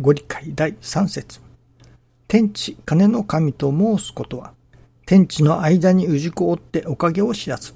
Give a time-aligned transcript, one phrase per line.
[0.00, 1.40] ご理解第三節
[2.28, 4.52] 天地金の神と申すことは、
[5.06, 7.74] 天地の間に氏子を追っておかげを知らず、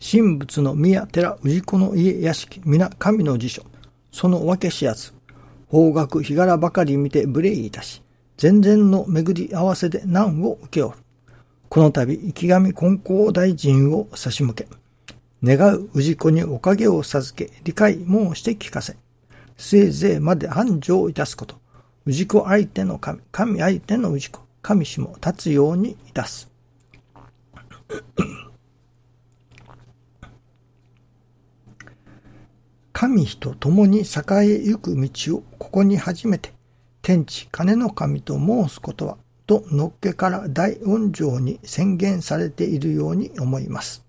[0.00, 3.62] 神仏の宮寺氏子の家屋敷皆神の辞書、
[4.10, 5.12] そのわけ知らず、
[5.68, 8.02] 方角日柄ばかり見て無礼いたし、
[8.36, 10.96] 全然の巡り合わせで難を受けおる。
[11.68, 14.66] この度、生神金光大臣を差し向け、
[15.44, 18.96] 願う氏子におかげを授け、理解申して聞かせ、
[19.56, 21.59] せいぜいまで繁盛いたすこと、
[22.12, 26.50] 氏子相手の神、神相手の氏子、神氏も立つようにいたす。
[32.92, 34.04] 神人共に栄
[34.42, 36.52] えゆく道をここに初めて、
[37.00, 39.16] 天地金の神と申すことは、
[39.46, 44.04] とのっけから大恩情に宣言されているように思います。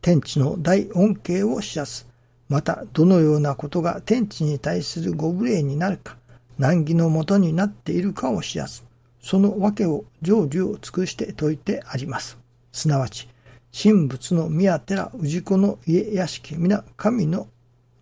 [0.00, 2.08] 天地の大恩恵を知らす。
[2.48, 6.16] また、どのようなことが天地に対するご無礼になるか、
[6.58, 8.82] 難儀のもとになっているかを知らず、
[9.22, 12.38] その訳を成就を尽くして説いてあります。
[12.72, 13.28] すなわち、
[13.72, 17.48] 神仏の宮寺氏子の家屋敷皆神の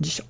[0.01, 0.25] 辞書、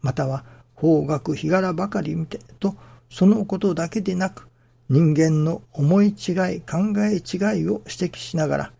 [0.00, 2.76] または方角日柄ばかり見てと、
[3.10, 4.48] そのことだけでなく、
[4.88, 6.14] 人間の思い違い、
[6.60, 8.72] 考え違いを指摘しながら、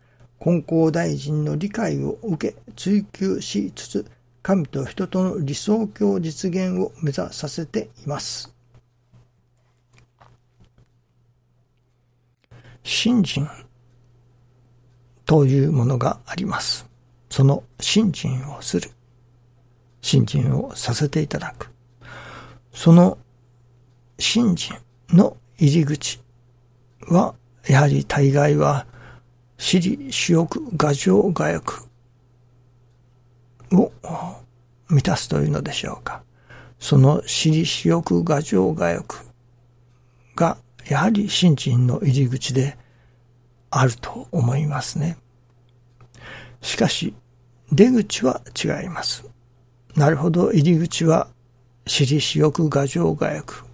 [0.43, 4.05] 根高大臣の理解を受け追求しつつ、
[4.41, 8.53] 神と人との理想郷実現を目指させています。
[12.83, 13.47] 信心
[15.25, 16.87] というものがあります。
[17.29, 18.89] その信心をする。
[20.01, 21.69] 信心をさせていただく。
[22.73, 23.17] その
[24.17, 24.75] 信心
[25.09, 26.19] の入り口
[27.09, 27.35] は、
[27.67, 28.85] やはり大概は、
[29.57, 31.87] 私利私欲、画情、画欲
[33.73, 33.91] を
[34.87, 36.23] 満たすというのでしょうか。
[36.79, 39.25] その私利私欲、画情、画欲
[40.35, 40.57] が、
[40.89, 42.77] やはり信心の入り口で
[43.69, 45.17] あると思いますね。
[46.61, 47.13] しかし、
[47.71, 49.23] 出口は違います。
[49.95, 51.27] なるほど、入り口は
[51.85, 53.65] 私利私欲、画情、画欲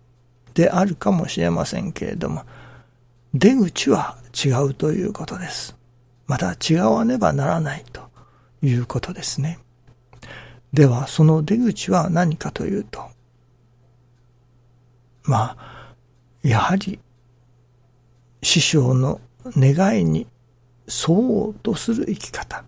[0.53, 2.43] であるかもしれませんけれども、
[3.33, 5.75] 出口は違うということです。
[6.27, 8.01] また違わねばならないと
[8.61, 9.59] いうことですね。
[10.73, 13.01] では、その出口は何かというと、
[15.23, 15.95] まあ、
[16.43, 16.99] やはり、
[18.45, 19.21] 師匠の
[19.57, 20.27] 願いに
[20.87, 22.63] 沿おうとする生き方。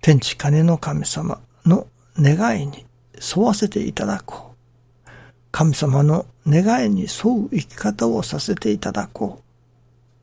[0.00, 5.10] 天地金の神様の願いに沿わせていただこう。
[5.50, 9.42] 神様の願いに沿う生き方をさせていただこう。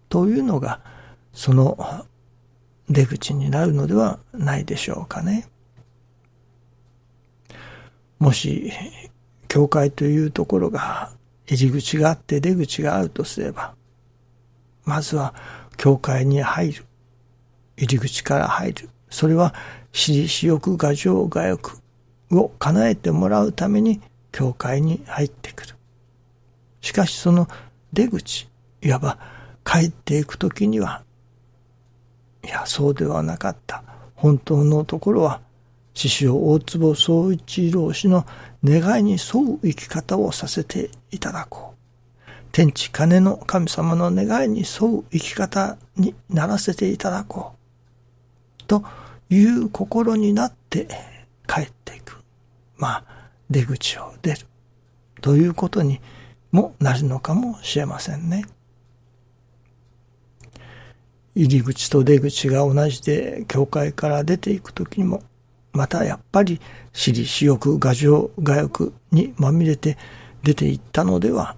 [0.07, 0.79] というのが、
[1.33, 2.05] その
[2.89, 5.49] 出口になるのではないでしょうかね。
[8.17, 8.71] もし、
[9.49, 11.11] 教会というところが
[11.47, 13.75] 入り口があって出口があるとすれば、
[14.85, 15.33] まずは
[15.77, 16.85] 教会に入る。
[17.77, 18.89] 入り口から入る。
[19.09, 19.53] それは
[19.91, 21.79] 私利私欲、画情、画欲
[22.31, 24.01] を叶えてもらうために
[24.31, 25.75] 教会に入ってくる。
[26.81, 27.47] しかしその
[27.93, 28.49] 出口、
[28.81, 29.17] いわば
[29.63, 31.03] 帰っていくときには、
[32.43, 33.83] いや、そうではなかった。
[34.15, 35.41] 本当のところは、
[35.93, 38.25] 師匠大坪総一郎氏の
[38.63, 41.74] 願いに沿う生き方をさせていただこう。
[42.55, 47.51] 天地金の神様の願いに沿う生き方にならせていただこ
[48.61, 48.63] う。
[48.63, 48.81] と
[49.29, 50.87] いう心になって
[51.49, 52.23] 帰っていく。
[52.77, 53.03] まあ、
[53.49, 54.47] 出口を出る。
[55.19, 55.99] ということに
[56.53, 58.45] もなるのかもしれませんね。
[61.35, 65.23] 入り口と出口が同じで、教会から出ていくときにも、
[65.73, 66.61] またやっぱり
[66.93, 69.97] 私利私欲、画情、画欲にまみれて
[70.41, 71.57] 出ていったのでは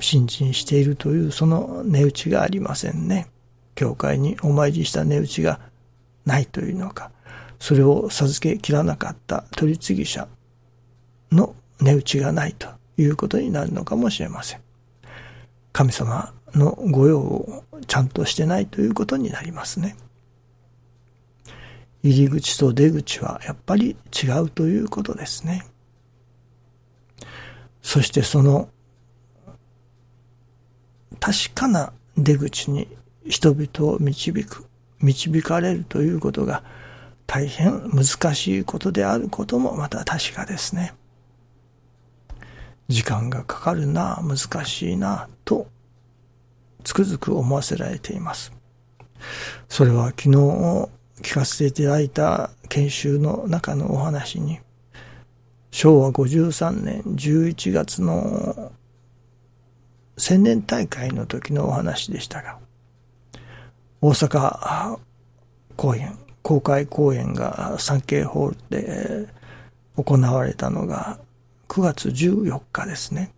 [0.00, 3.28] 信心しているというその値打ちがありませんね。
[3.74, 5.60] 教会にお参りした値打ちが
[6.24, 7.10] ないというのか、
[7.58, 10.28] それを授けきらなかった取り次ぎ者
[11.32, 14.60] の値打ちがないということになるのかもしれません。
[15.72, 19.96] 神様の御用をちゃんとしてないということになりますね。
[22.02, 25.66] 入り口と出口はやっぱり違うということですね。
[27.82, 28.68] そしてその
[31.20, 32.88] 確かな出口に
[33.26, 34.66] 人々を導く、
[35.00, 36.62] 導かれるということが
[37.26, 38.04] 大変難
[38.34, 40.94] しいことであることもまた確かですね。
[42.88, 45.66] 時間がかかるな、難しいな、と
[46.84, 48.52] つくづく思わせられています。
[49.68, 50.28] それは昨日
[51.20, 54.60] 聞かせていただいた研修の中のお話に、
[55.72, 58.70] 昭和53年11月の
[60.16, 62.58] 千年大会の時のお話でしたが、
[64.00, 64.98] 大阪
[65.76, 69.28] 公演、公開公演が産経ホールで
[69.96, 71.18] 行われたのが
[71.68, 73.32] 9月14日ですね。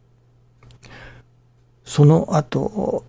[1.84, 3.04] その後、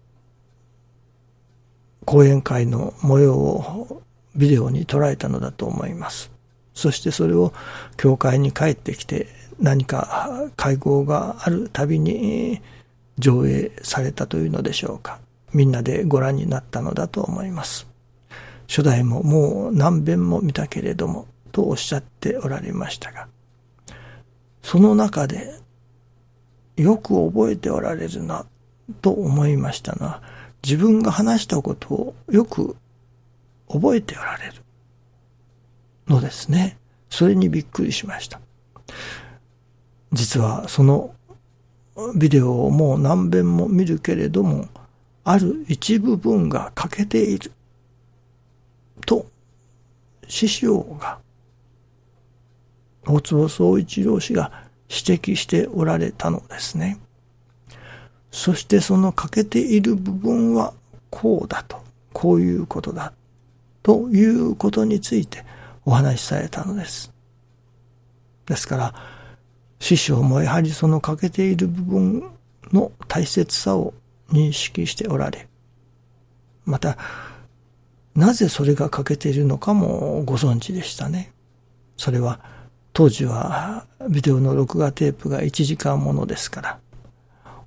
[2.05, 4.01] 講演会の模様を
[4.35, 6.31] ビデオに捉えたのだと思います。
[6.73, 7.53] そしてそれを
[7.97, 9.27] 教会に帰ってきて
[9.59, 12.61] 何か会合があるたびに
[13.19, 15.19] 上映されたというのでしょうか。
[15.53, 17.87] みんなでご覧になったのだと思います。
[18.67, 23.27] 初代ももう何遍も見たけれども、とおっしゃっておられましたが、
[24.61, 25.59] その中で
[26.77, 28.45] よく覚えておられるな、
[29.01, 30.21] と思いましたのは、
[30.63, 32.75] 自分が話したことをよく
[33.67, 34.53] 覚えておられる
[36.07, 36.77] のですね。
[37.09, 38.39] それにびっくりしました。
[40.11, 41.13] 実はその
[42.15, 44.67] ビデオをもう何遍も見るけれども、
[45.23, 47.51] ある一部分が欠けている。
[49.05, 49.25] と、
[50.27, 51.19] 師匠が、
[53.05, 54.51] 大坪総一郎氏が
[54.89, 56.99] 指摘しておられたのですね。
[58.31, 60.73] そしてその欠けている部分は
[61.09, 61.81] こうだと、
[62.13, 63.13] こういうことだ、
[63.81, 65.45] ということについて
[65.85, 67.11] お話しされたのです。
[68.45, 68.93] ですから、
[69.79, 72.23] 師匠もやはりその欠けている部分
[72.71, 73.93] の大切さを
[74.31, 75.47] 認識しておられ、
[76.65, 76.97] また、
[78.15, 81.31] なぜそれが欠けているのかもご存知でしたね。
[81.97, 82.39] それは、
[82.93, 86.79] 当時はビデオの録画テープが1時間ものですから、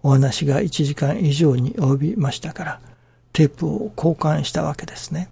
[0.03, 2.81] お話が1時間以上に及びましたから、
[3.33, 5.31] テープを交換したわけですね。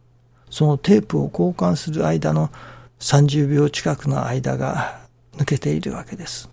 [0.48, 2.50] そのテープを交換する間の
[2.98, 5.00] 30秒近くの間が
[5.36, 6.50] 抜けているわけです。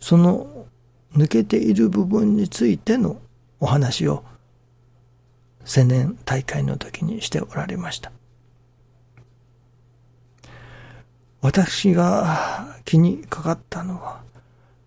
[0.00, 0.66] その
[1.14, 3.20] 抜けている部分についての
[3.60, 4.24] お話を
[5.64, 8.10] 青年大会の時にしておられました。
[11.40, 14.22] 私が気にかかったのは、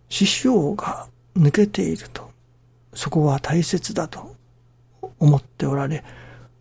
[0.09, 2.29] 師匠が抜けていると、
[2.93, 4.35] そこは大切だと
[5.19, 6.03] 思っておられ、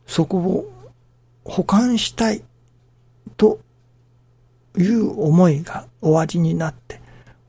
[0.06, 0.72] そこを
[1.44, 2.42] 保管したい
[3.36, 3.58] と
[4.76, 6.99] いう思いがおありになって、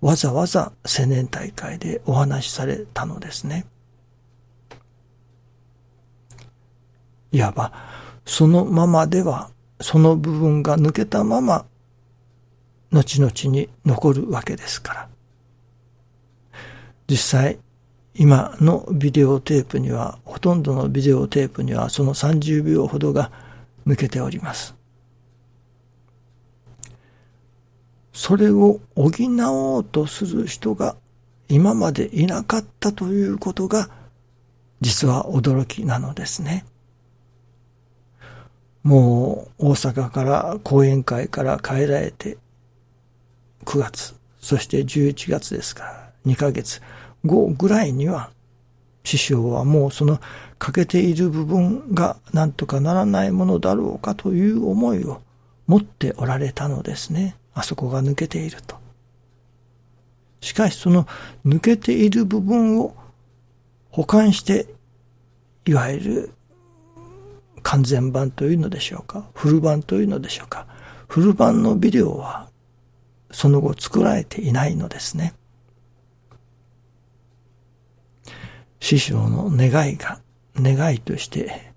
[0.01, 3.65] わざわざ青年大会でお話しされたのですね。
[7.31, 7.71] いわば、
[8.25, 11.65] そのままでは、その部分が抜けたまま、
[12.91, 15.09] 後々に残るわけですから。
[17.07, 17.59] 実際、
[18.15, 23.31] 今のビデオテープには、ほとんどのビデオテープにはその30秒ほどが
[23.87, 24.80] 抜けております。
[28.21, 30.95] それを補おうとする人が
[31.49, 33.89] 今までいなかったということが
[34.79, 36.63] 実は驚きなのですね。
[38.83, 42.37] もう大阪から講演会から帰られて
[43.65, 46.79] 9月、そして11月ですから2ヶ月
[47.25, 48.29] 後ぐらいには
[49.03, 50.19] 師匠はもうその
[50.59, 55.23] 欠けている部分が何とかならないものだろうかという思いを
[55.65, 57.35] 持っておられたのですね。
[57.53, 58.77] あそこが抜けていると。
[60.39, 61.07] しかしその
[61.45, 62.95] 抜けている部分を
[63.89, 64.67] 保管して、
[65.65, 66.31] いわゆる
[67.61, 70.65] 完全版というのでしょうか、フル版というのでしょうか、
[71.07, 72.49] フル版のビデオは
[73.31, 75.33] その後作られていないのですね。
[78.79, 80.19] 師匠の願いが、
[80.55, 81.71] 願いとして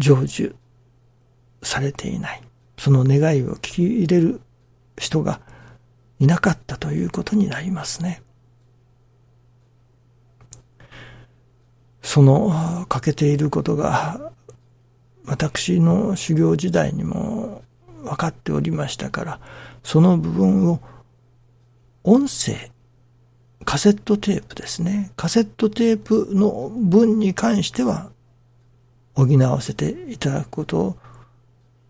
[0.00, 0.54] 成就
[1.62, 2.42] されていない。
[2.82, 4.40] その願いを聞き入れる
[4.98, 5.40] 人が
[6.18, 8.24] いなかったということになりますね。
[12.02, 14.32] その欠けていることが
[15.26, 17.62] 私の修行時代にも
[18.02, 19.40] 分かっておりましたから、
[19.84, 20.80] その部分を
[22.02, 22.72] 音声、
[23.64, 25.12] カセットテープですね。
[25.14, 28.10] カセットテープの分に関しては
[29.14, 30.96] 補わせていただくことを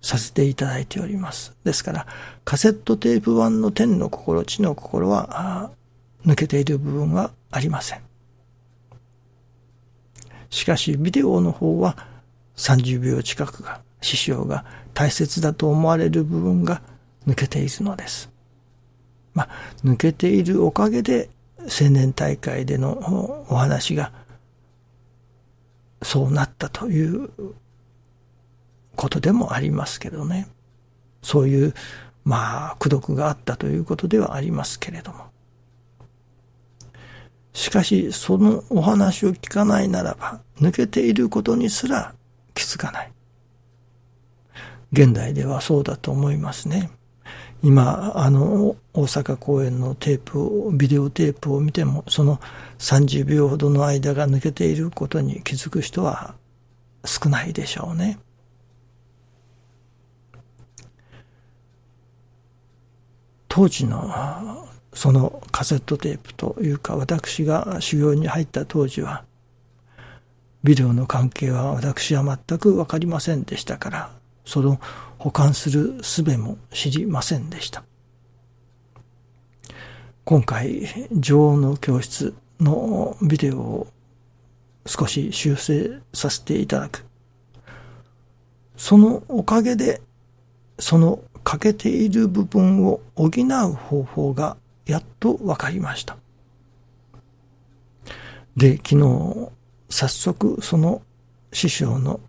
[0.03, 1.55] させていただいております。
[1.65, 2.07] ですから、
[2.45, 5.71] カセットテープ版の天の心、地の心は、
[6.27, 8.01] 抜けている部分はありません。
[10.51, 11.97] しかし、ビデオの方は
[12.57, 16.83] 30秒近くが、師匠が大切だと思われる部分が
[17.27, 18.31] 抜けているのです。
[19.35, 19.49] まあ、
[19.85, 21.31] 抜けているおかげで、
[21.61, 24.13] 青年大会でのお話が、
[26.03, 27.31] そうなったという
[29.03, 30.49] ことでもありますけどね。
[31.23, 31.75] そういう
[32.25, 35.25] まあ、苦毒があったということではありますけれども。
[37.53, 42.15] しかし、そのお話を聞かないならば、抜けていることにすら
[42.55, 43.13] 気づかない。
[44.93, 46.91] 現代ではそうだと思いますね。
[47.63, 52.41] 今、あの、大阪公演のテープを、ビデオテープを見ても、その
[52.79, 56.35] 30秒ほどの間が抜けていることに気づく人は
[57.05, 58.19] 少ないでしょうね。
[63.55, 69.25] 当時のそのカセットテープというか私が修行に入った当時は
[70.65, 74.11] ビデオの関係は私は全く分かりませんでしたから
[74.47, 74.81] その
[75.19, 77.85] 保管する術も知りませんでした。
[80.25, 83.87] 今回女王の教室のビデオを
[84.87, 87.05] 少し修正させていただく。
[88.79, 90.01] そのおかげで
[90.79, 94.57] その欠けている部分を補う方法が
[94.87, 96.17] やっと分かりました。
[98.57, 99.51] で、昨日、
[99.89, 101.03] 早速その
[101.53, 102.21] 師匠の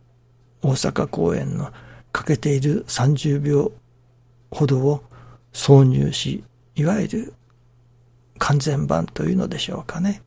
[0.62, 1.72] 大阪公演の
[2.12, 3.72] 欠けている30秒
[4.51, 5.03] ほどを
[5.51, 6.43] 挿入し、
[6.75, 7.34] いわゆる
[8.39, 10.22] 完全版というのでしょうかね、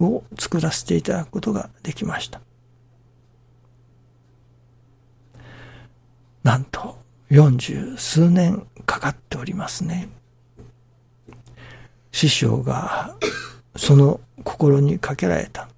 [0.00, 2.40] を作らせていただくことができました。
[6.42, 10.08] なんと、四十数年かかっておりますね。
[12.12, 13.16] 師匠が
[13.74, 15.68] その心にかけられた。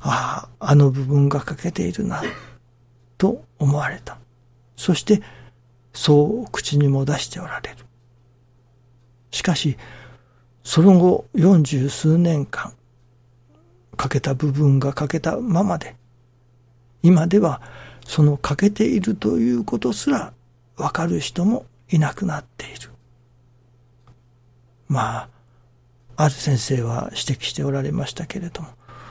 [0.00, 2.22] ああ、あの部分が欠けているな、
[3.18, 4.18] と思われた。
[4.76, 5.22] そして、
[5.92, 7.76] そう口にも出しておられる。
[9.30, 9.76] しかし、
[10.64, 12.72] その後四十数年間、
[13.96, 15.96] 欠けた部分が欠けたままで、
[17.02, 17.60] 今では
[18.06, 20.32] その欠けているということすら
[20.76, 22.90] わかる人もいなくなっている。
[24.88, 25.28] まあ、
[26.16, 28.68] ある先生は指摘しておられましたけれども、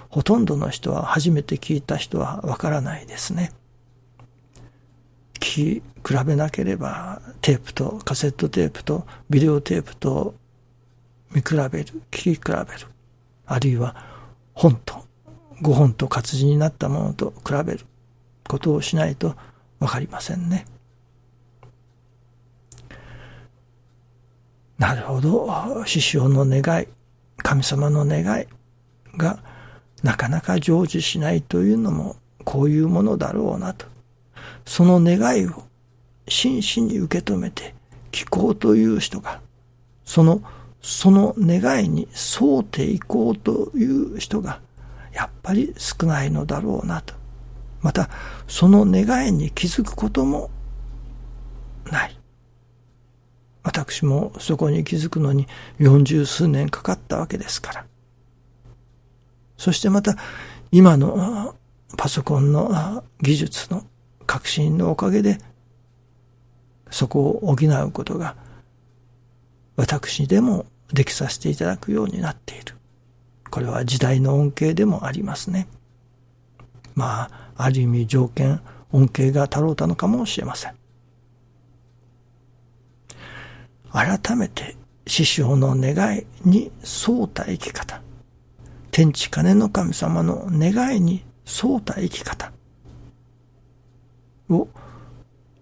[0.09, 3.51] ほとんどの人は初めて聞いた人はわからないですね。
[5.35, 10.35] 聞き比べなければテープとカセットテープとビデオテープと
[11.31, 12.65] 見比べる、聞き比べる。
[13.45, 13.95] あるいは
[14.53, 15.05] 本と
[15.61, 17.85] 5本と活字になったものと比べる
[18.47, 19.35] ことをしないと
[19.79, 20.65] わかりませんね。
[24.81, 25.47] なるほど、
[25.85, 26.87] 師匠の願い、
[27.37, 28.47] 神様の願い
[29.15, 29.37] が
[30.01, 33.85] なかなか成就しないというのもこういうものだろうなと。
[34.65, 35.65] その願いを
[36.27, 37.75] 真摯に受け止めて
[38.11, 39.39] 聞こうという人が、
[40.03, 40.41] その、
[40.81, 42.07] その願いに
[42.41, 44.61] 沿っていこうという人が、
[45.13, 47.13] やっぱり少ないのだろうなと。
[47.81, 48.09] また、
[48.47, 50.49] その願いに気づくことも
[51.91, 52.20] ない。
[53.63, 57.85] 私もそこに気づくのに四十数年かかったわけですから。
[59.57, 60.15] そしてまた
[60.71, 61.55] 今の
[61.97, 63.85] パソコンの技術の
[64.25, 65.37] 革新のおかげで
[66.89, 68.35] そこを補うことが
[69.75, 72.75] 私でもできさせていただくようになっている。
[73.49, 75.67] これは時代の恩恵でもありますね。
[76.95, 80.80] まあ、ある意味条件、恩恵が足ろうたのかもしれません。
[83.91, 86.71] 改めて師匠の願いに
[87.07, 88.01] 沿うた生き方、
[88.91, 92.51] 天地金の神様の願いに沿うた生き方
[94.49, 94.67] を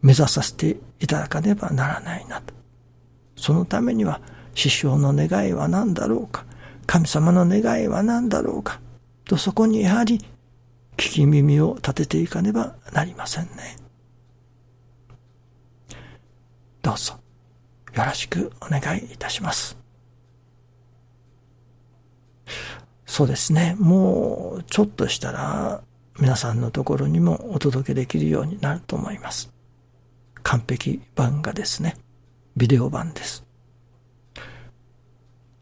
[0.02, 2.54] 目指させていただかねばならないなと。
[3.36, 4.22] そのためには
[4.54, 6.46] 師匠の願いは何だろうか、
[6.86, 8.80] 神様の願いは何だろうか、
[9.26, 10.20] とそこにやはり
[10.98, 13.78] 聞き耳を立てていかねばなりませんね。
[16.82, 17.14] どうぞ。
[18.00, 19.78] よろしくお願いいたします。
[23.06, 23.76] そうですね。
[23.78, 25.84] もうちょっとしたら
[26.18, 29.52] 皆さんのところにもお届けできるようになると思います。
[30.44, 31.98] 完璧版がですね、
[32.56, 33.46] ビデオ版です。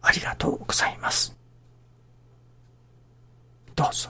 [0.04, 1.36] ありがとうございます。
[3.76, 4.10] どうぞ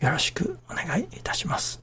[0.00, 1.79] よろしくお願いいたします。